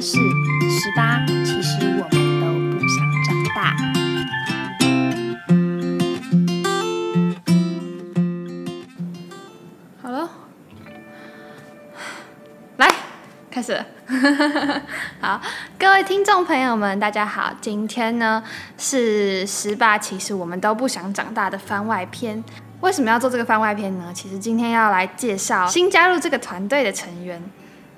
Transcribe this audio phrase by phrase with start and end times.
[0.00, 2.46] 是十八，其实我们都
[2.78, 3.74] 不想长大。
[10.00, 10.30] 好了，
[12.78, 12.88] 来
[13.50, 13.84] 开始。
[15.20, 15.40] 好，
[15.76, 17.52] 各位听众朋友们，大家好。
[17.60, 18.44] 今天呢
[18.76, 22.44] 是十八，其实我们都不想长大的番外篇。
[22.82, 24.12] 为什么要做这个番外篇呢？
[24.14, 27.42] 其实今天要来介绍新加入这个团队的成员。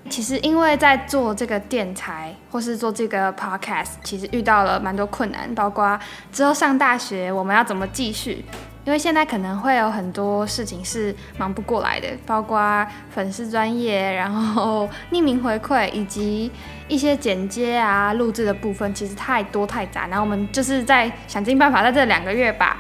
[0.09, 5.98] 其实因为在做这个电台或是做这个 podcast，其实遇到了蛮多困难，包括
[6.32, 8.45] 之后上大学我们要怎么继续。
[8.86, 16.51] 因为现在可能会有很多事情是忙不过来的，包括粉丝专业，然后匿名回馈，以及
[16.88, 20.06] 一些剪接啊、录制的部分，其实太多太杂。
[20.06, 22.78] 然后我们就是在想尽办法，在这两个月把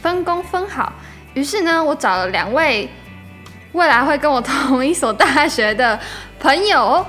[0.00, 0.92] 分工分好。
[1.34, 2.88] 于是呢，我找了两位
[3.72, 5.98] 未来会跟我同一所大学的
[6.40, 7.04] 朋友，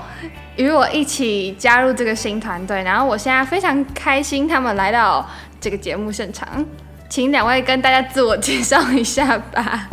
[0.57, 2.84] 与我一起加入这个新团队。
[2.84, 5.26] 然后我现在非常开心，他们来到
[5.62, 6.65] 这个节目现场。
[7.10, 9.90] 请两位跟大家自我介绍一下吧。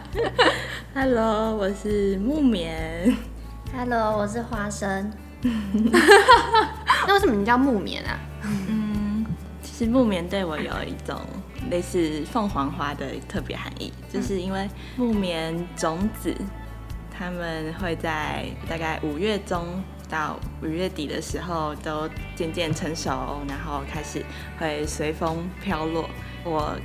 [0.92, 3.16] Hello，我是木棉。
[3.76, 5.12] Hello，我是花生。
[7.06, 8.18] 那为什么你叫木棉啊？
[8.42, 9.24] 嗯，
[9.62, 11.16] 其实木棉对我有一种
[11.70, 16.34] 类似凤凰花的特别含义，就是因为木棉种子，
[17.18, 24.24] 他们会在大概五月中到五月底的时候都渐渐成熟，然后开始
[24.58, 26.08] 会随风飘落。
[26.44, 26.78] 我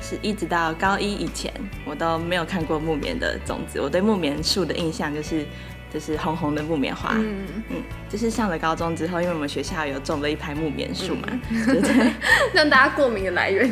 [0.00, 1.52] 是一直到高一以前，
[1.84, 3.80] 我都没有看过木棉的种子。
[3.80, 5.44] 我对木棉树的印象就是
[5.92, 7.12] 就是红红的木棉花。
[7.14, 7.76] 嗯，嗯，
[8.08, 11.28] 就是上了高中之后，因为我们学校有种了一排木棉树嘛，
[12.52, 13.70] 让大家过敏的来源。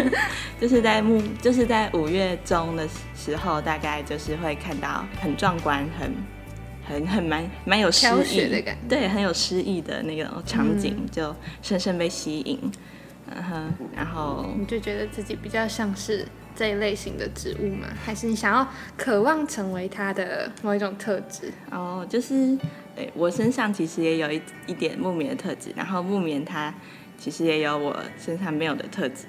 [0.60, 6.12] 就是在木，就是在五月中的时候，大概就是会看到很壮观、很
[6.86, 12.58] 很很蛮蛮有诗意的感觉对，很有诗意的那种场景，嗯就深深被吸引。
[13.34, 16.26] 嗯哼，然后你就觉得自己比较像是
[16.56, 17.88] 这一类型的植物吗？
[18.04, 18.66] 还是你想要
[18.96, 21.52] 渴望成为它的某一种特质？
[21.70, 22.56] 哦，就是，
[22.94, 26.72] 对我身上其实也有一一点木棉的特质，然后木棉它
[27.18, 29.26] 其实也有我身上没有的特质，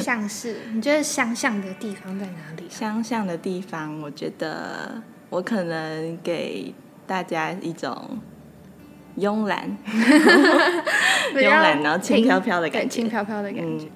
[0.00, 2.64] 像是你觉得相像的地方在哪里？
[2.68, 6.74] 相像的地方，我觉得我可能给
[7.06, 8.18] 大家一种
[9.18, 9.76] 慵懒、
[11.34, 13.84] 慵懒然后轻飘飘的感觉对轻飘飘的感觉。
[13.86, 13.90] 嗯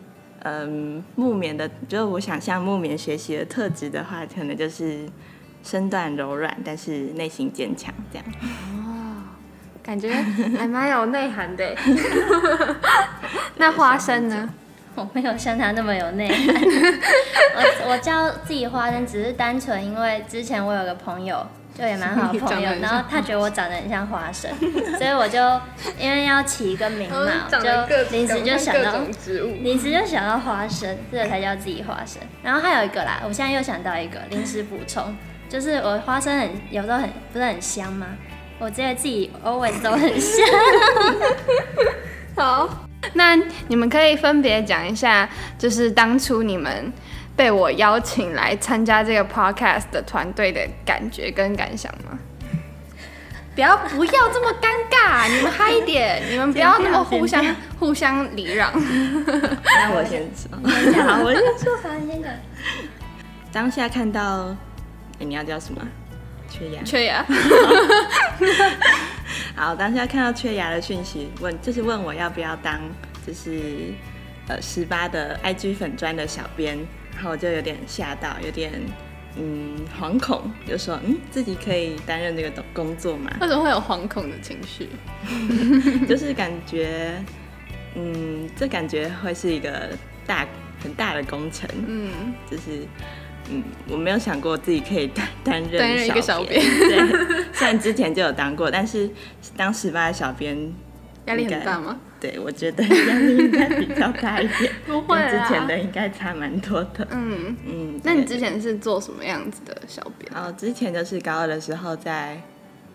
[1.14, 5.08] 木棉的，就是我想向木棉学习的特质的话，可能就是
[5.62, 8.24] 身段柔软，但是内心坚强，这样。
[8.42, 9.22] 哦，
[9.82, 10.12] 感觉
[10.56, 11.76] 还蛮有内涵的。
[13.56, 14.48] 那花生呢？
[14.94, 16.54] 我没有像他那么有内涵。
[17.54, 21.46] 我我叫自己花生，只是单纯因为之前我有个朋友，
[21.78, 24.50] 就也蛮好 朋友然后他觉得我长得很像花生，
[24.98, 25.38] 所以我就
[25.96, 29.54] 因为要起一个名嘛， 就临时就想到植物。
[29.62, 32.20] 临时就想到花生，这个才叫自己花生。
[32.42, 35.16] 然后还有一个啦，我现在又想到一个临时补充，
[35.48, 38.08] 就是我花生很有时候很不是很香吗？
[38.58, 40.44] 我觉得自己 always 都很香。
[42.34, 42.68] 好，
[43.14, 43.36] 那
[43.68, 46.92] 你们可以分别讲一下，就是当初你们
[47.38, 52.18] 被我邀请来参加这个 podcast 的团队的感觉跟感想吗？
[53.54, 57.44] 不要不要这么尴尬，你们嗨一点，你们不要那么互相
[57.78, 58.72] 互相礼让。
[58.74, 60.50] 那我先说，
[61.04, 61.76] 好，我先说。
[61.80, 62.32] 好，你先讲。
[63.52, 64.56] 当下看到，
[65.20, 65.80] 诶你要叫什么？
[66.50, 66.82] 缺牙。
[66.82, 67.24] 缺牙，
[69.54, 72.80] 好，当下看到缺牙的讯息，问就是问我要不要当
[73.24, 73.92] 就是
[74.48, 76.78] 呃十八的 IG 粉砖的小编，
[77.14, 78.72] 然后我就有点吓到，有点
[79.36, 84.88] 嗯惶恐，就说嗯自己可以担任这个工作吗，为什么会有惶恐的情绪？
[86.06, 87.22] 就是感觉
[87.94, 89.90] 嗯这感觉会是一个
[90.26, 90.46] 大
[90.82, 92.10] 很大的工程，嗯，
[92.50, 92.86] 就是。
[93.50, 96.98] 嗯，我没有想过自己可以担担任担任一个小编 对，
[97.54, 99.08] 虽然之前就有当过，但是
[99.56, 100.70] 当十八的小编
[101.24, 101.98] 压力很大吗？
[102.20, 107.06] 对，我觉得压力应该比较大一点， 不会之前的应该差蛮多的。
[107.10, 110.30] 嗯，嗯，那你之前是做什么样子的小编？
[110.34, 112.40] 哦之前就是高二的时候在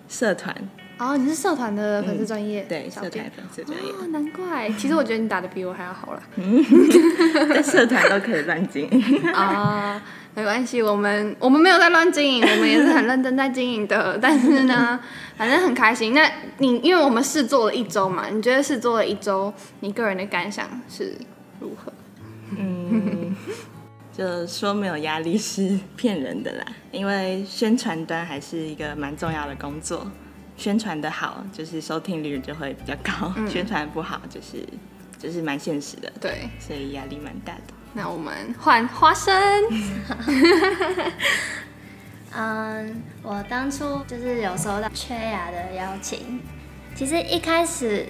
[0.09, 0.53] 社团，
[0.97, 3.31] 哦，你是社团的粉丝专业、对社团。
[3.35, 4.69] 粉丝专业，哦，难怪。
[4.71, 6.21] 其实我觉得你打的比我还要好啦。
[7.49, 9.29] 在社团都可以乱经营。
[9.31, 10.01] 啊、
[10.35, 14.17] 没关系，我们我们没有在乱经营，我们也是很认真在经营的。
[14.19, 14.99] 但是呢，
[15.37, 16.13] 反正很开心。
[16.13, 16.27] 那
[16.57, 21.13] 你因为我们试做了一周嘛，你觉得试做了一周，你个人的感想是
[21.59, 21.93] 如何？
[22.57, 23.35] 嗯，
[24.11, 30.05] 就说没有压力是骗人的啦，因为宣传端还是一个蛮重要的工作。
[30.55, 34.63] 宣传的好，就是收听率就会比较高；宣传不好，就是
[35.17, 36.11] 就是蛮现实的。
[36.21, 37.73] 对，所以压力蛮大的。
[37.93, 39.33] 那我们换花生。
[42.35, 46.41] 嗯，我当初就是有收到缺牙的邀请。
[46.95, 48.07] 其实一开始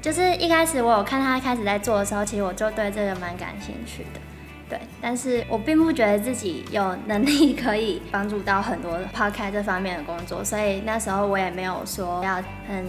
[0.00, 4.20] 就是一开始我有看他开始在做的时候，其实我就对这个蛮感兴趣的。
[4.68, 12.36] 对，但是我并不觉得自己有能力可以帮助到很多 抛开这方面的工作，所以那时候我也没有说要
[12.68, 12.86] 很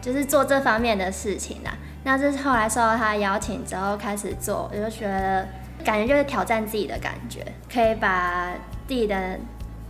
[0.00, 1.72] 就是做这方面的事情啦。
[2.04, 5.48] 那这是后来受到他邀请之后开始做，我就觉得
[5.82, 8.52] 感觉就是挑战自己的感觉，可以把
[8.88, 9.38] 自己的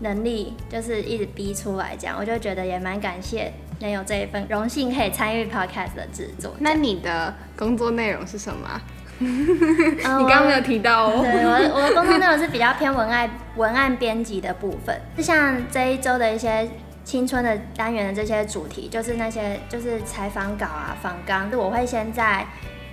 [0.00, 6.54] 能力就是一直逼出来，这样我就觉得也蛮感谢能有这一份荣幸可以参与 podcast 的制作。
[6.58, 8.80] 那你的工作内容是什么？
[9.22, 11.20] 你刚刚没有提到哦。
[11.22, 16.68] 对，我我的工作内容是比较偏文案文案编辑的部分，就像这一周的一些
[17.04, 22.44] 青春的单元的这些主题，就是那些就是采访稿啊、访纲，就我会先在，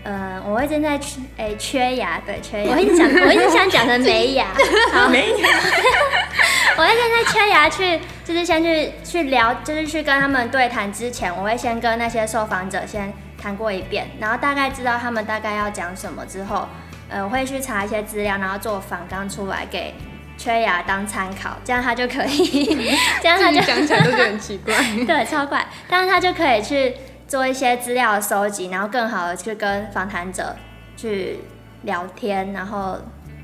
[0.04, 4.48] 呃，我会正在缺诶缺牙，对缺牙，我一直想我一直想讲成没牙，
[4.94, 5.48] 好 没牙，
[6.78, 13.14] 我会正在缺牙去，就是先去去聊，就是去跟他们对谈之前，我会先跟那些受访者先。
[13.42, 16.68] 谈过一遍，然后大概知道他们大概要讲什么之后，
[17.08, 19.96] 呃，我会去查一些资料，然后做反纲出来给
[20.38, 22.66] 缺牙当参考，这样他就可以，
[23.24, 24.76] 这样他就讲起来都觉得很奇怪，
[25.08, 26.94] 对，超怪，但是他就可以去
[27.30, 30.54] 做一些资料的收集，然后更好的去跟访谈者
[30.98, 31.40] 去
[31.84, 32.98] 聊天，然后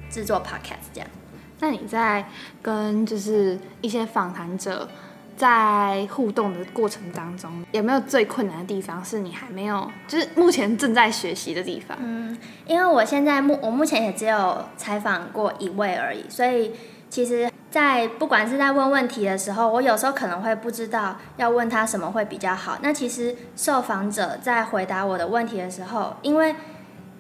[0.10, 1.10] 制作 podcast 这样。
[1.62, 2.26] 那你在
[2.62, 4.90] 跟就是一些访谈者？
[5.38, 11.98] 在互动的过程当中，有没有最困难的地方是你还没有，就是目前正在学习的地方？
[12.00, 16.72] 嗯，因为我现在目我目前也只有采访过一位而已，所以
[17.10, 22.78] 其实，在不管是在问问题的时候，我有时候可能会不知道要问他什么会比较好。
[22.82, 26.56] 那其实受访者在回答我的问题的时候，因为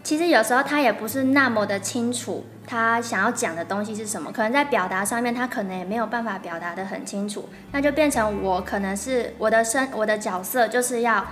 [0.01, 2.45] 其实有时候他也不是那么的清楚。
[2.65, 4.31] 他想要讲的东西是什么？
[4.31, 11.23] 可能在表达上面，他可能也没有办法表达的很清楚，那就变成我可能是我的身，我的角色就是要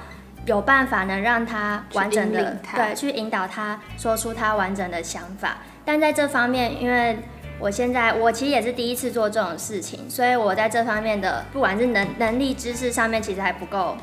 [0.46, 5.60] 有办法能让他完整的对去引导他说出他完整的想法。
[5.86, 7.18] 但在这方面，因为
[7.64, 13.96] 我现在我其实也是第一次做这种事情，所以我在这方面的不管是能能力知识上面，其实还不够，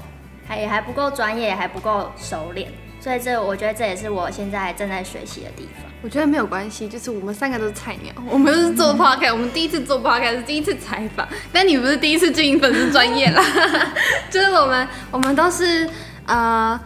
[0.48, 2.70] 还也还不够专业，还不够熟练。
[3.00, 5.84] 所以这我觉得这也是我现在正在学习的地方。
[6.00, 13.44] 我觉得没有关系，就是我们三个都是菜鸟，我们都是做 podcast，我们第一次做 podcast 是第一次采访，但你不是第一次经营粉丝专业啦，
[14.30, 15.86] 就是我们我们都是
[16.24, 16.80] 呃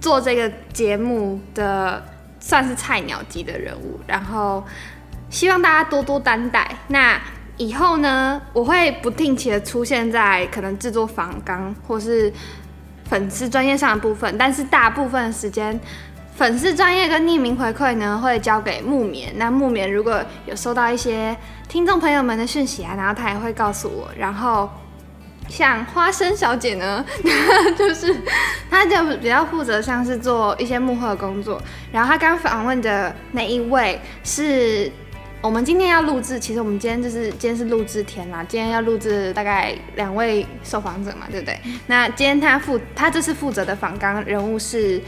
[0.00, 2.00] 做这个节目的
[2.38, 4.64] 算是菜鸟级的人物，然后
[5.32, 6.76] 希望大家多多担待。
[6.88, 7.20] 那
[7.56, 12.32] 以后呢，我会不定期的出现在可能制作访纲或是
[13.06, 15.80] 粉丝专业上的部分，但是大部分的时间。
[16.34, 19.32] 粉丝专业跟匿名回馈呢，会交给木棉。
[19.36, 21.36] 那木棉如果有收到一些
[21.68, 24.10] 听众朋友们的讯息啊，然后他也会告诉我。
[24.16, 24.68] 然后
[25.46, 27.04] 像花生小姐呢，
[27.76, 28.16] 就是
[28.70, 31.60] 她就比较负责像是做一些幕后的工作。
[31.92, 34.90] 然后她刚访问的那一位是
[35.42, 41.58] 我们今天要录制，其实我们今天就是今天是录制天啦，今天要录制大概两位受访者嘛，对不对？
[41.88, 45.02] 那今天他负他这次负责的访纲人物是。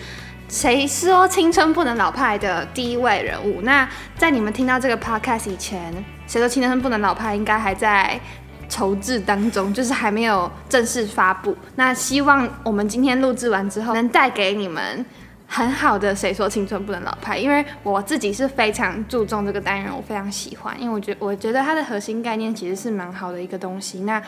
[0.46, 3.62] 谁说青春不能老派的第一位人物？
[3.62, 3.88] 那
[4.18, 5.92] 在你们听到这个 podcast 以前，
[6.26, 8.20] 谁说青春不能老派应该还在
[8.68, 11.56] 筹制当中，就是还没有正式发布。
[11.76, 15.04] 那希望我们今天录制完之后，能带给你们
[15.46, 17.38] 很好的谁说青春不能老派？
[17.38, 24.00] 因为我自己是非常注重这个单元，我非常喜欢，因为我觉我觉得它的核心概念其实是蛮好的一个东西。
[24.00, 24.22] 那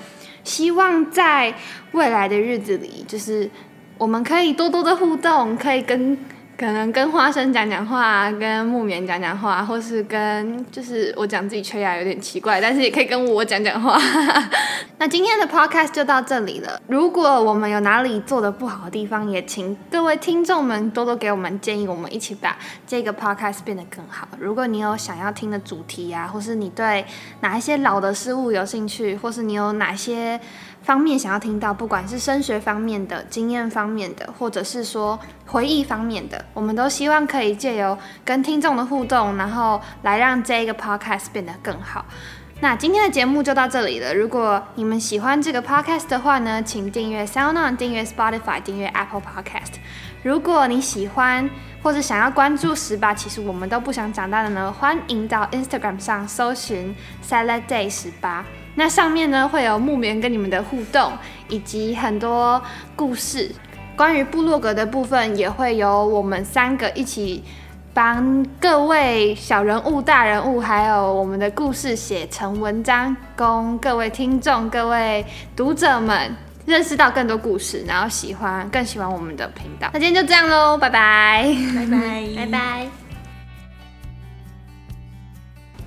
[0.45, 1.55] 希望在
[1.93, 3.51] 未来的日子里，就是。
[3.99, 6.15] 我们可以多多的互动，可以跟
[6.59, 13.99] 可能跟花生讲讲话，跟木棉讲讲话，或是跟就是我讲自己缺牙有点奇怪，但是也可以跟我讲讲话。
[14.99, 16.81] 那今天的 podcast 就到这里了。
[16.89, 24.27] 如果我们有哪里做的不好的地方，也请各位听众们多多给我们建议，我们一起把这个 podcast 变得更好。
[24.39, 27.05] 如果你有想要听的主题啊，或是你对
[27.41, 30.41] 哪一些老的事物有兴趣，或是你有哪些。
[30.83, 42.05] 方面想要听到，不管是升学方面的经验方面的，或者是说回忆方面的，我们都希望可以借由跟听众的互动，然后来让这一个 podcast 变得更好。
[42.61, 44.15] 那今天的节目就到这里了。
[44.15, 49.75] 如果你们喜欢这个 podcast 的话呢，请订阅 SoundOn，订阅 Spotify，订阅 Apple Podcast。
[50.23, 51.49] 如果你喜欢
[51.83, 58.45] 或者想要关注十八，其实我们都不想长大的呢，欢迎到 Instagram 上搜寻 Salad Day 十八。
[58.75, 61.13] 那上面呢会有木棉跟你们的互动，
[61.49, 62.61] 以及很多
[62.97, 63.55] 故事。
[63.97, 67.43] 关于部落格的部分，也会由我们三个一起
[67.95, 75.25] 帮各位小人物、大人物，还有我们的故事写成文章，供各位听众、各位
[75.57, 76.37] 读者们
[76.67, 79.89] 认识到更多故事，然后喜欢更喜欢我们的频道。
[79.95, 82.87] 那今天就这样喽，拜拜，拜拜，拜拜。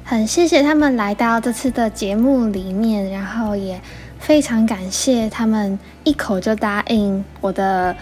[0.03, 3.79] 很谢谢他们来到这次的节目里面，然后也
[4.19, 7.95] 非常感谢他们一口就答应我的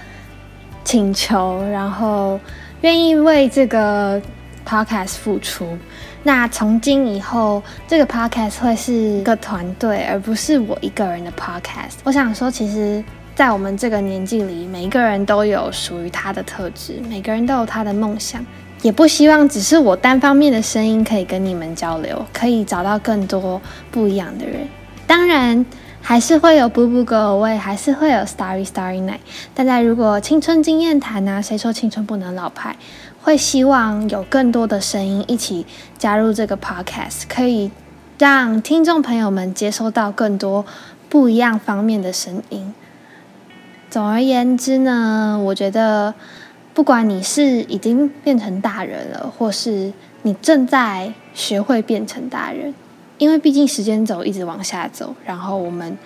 [0.84, 2.40] 请求，然后
[2.82, 4.22] 愿意为这个
[4.68, 5.78] podcast 付出。
[6.24, 12.00] 那从今以后，这个 podcast 会是一个团队，而不是我一个人的 podcast。
[12.04, 13.02] 我想说，其实，
[13.34, 18.46] 在我们这个年纪里，每一个人都有属于他的特质，每个人都有他的梦想。
[18.82, 24.68] 也不希望只是我单方面的声音可以跟你们交流，可以找到更多不一样的人。
[25.08, 25.66] 当然，
[26.10, 29.20] 还是会有 Boo Boo Go Away，还是会有 Starry Starry Night。
[29.54, 32.78] 大家如果青春经验谈啊，谁说青春不能老派？
[33.22, 35.66] 会希望有更多的声音一起
[35.98, 37.72] 加入这个 Podcast，可以
[38.18, 40.66] 让听众朋友们接收到更多
[41.10, 42.74] 不一样方面的声音。
[43.90, 46.14] 总而言之呢，我觉得。
[46.74, 52.72] 不管你是已经变成大人了，或是你正在学会变成大人，
[53.18, 55.98] 因为毕竟时间轴一直往下走，然后我们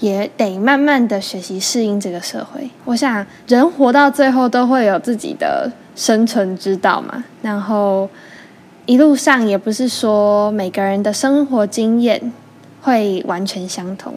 [0.00, 2.70] 也得慢慢的学习适应这个社会。
[2.84, 8.08] 我想人活到最后都会有自己的生存之道嘛，然后
[8.86, 12.32] 一路上也不是说每个人的生活经验
[12.82, 14.14] 会完全相同。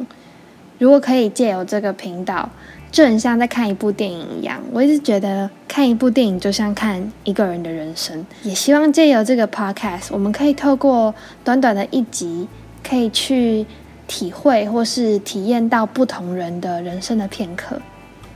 [0.77, 2.49] 如果可以借由这个频道。
[2.95, 8.25] 就很像在看一部电影一样，我一直觉得看一部电影就像看一个人的人生。
[8.41, 12.47] 也希望借由这个 podcast，我们可以透过短短的一集，
[12.87, 13.65] 可以去
[14.07, 17.81] 体会或是体验到不同人的人生的片刻。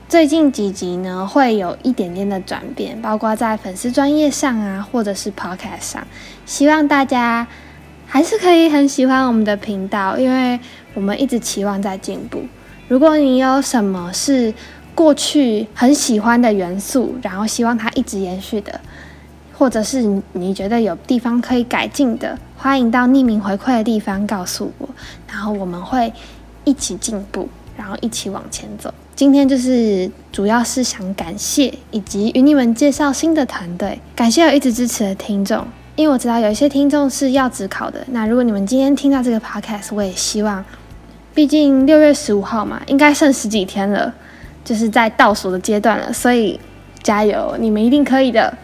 [0.10, 6.06] 最近几集呢，会有一点点的转变，包括在粉丝专业上啊，或者是 podcast 上。
[6.46, 7.48] 希望大家
[8.06, 10.60] 还是可以很喜欢我们的频道，因为
[10.94, 12.42] 我们一直期望在进步。
[12.90, 14.52] 如果你有什么是
[14.96, 18.82] 过去很喜欢的元素，然后希望它一直延续的，
[19.56, 20.02] 或者是
[20.34, 24.90] 你觉得有地方可以改进的，欢迎到匿名回馈的地方告诉我，
[25.28, 26.12] 然后我们会
[26.64, 28.92] 一起进步，然后一起往前走。
[29.16, 35.64] 今天就是主要是想感谢以及与你们介绍新的团队，感谢有一直支持的听众，
[35.96, 38.04] 因为我知道有一些听众是要职考的。
[38.10, 40.66] 那如果你们今天听到这个 podcast，我也希望。
[41.40, 44.14] 毕竟六月十五号嘛，应该剩十几天了，
[44.66, 46.60] 就是在倒数的阶段了，所以
[47.02, 48.58] 加油，你们一定可以的。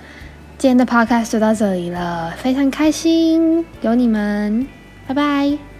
[0.58, 4.67] 今天的 podcast 就到这里了，非常开心有你们，
[5.08, 5.75] 拜拜。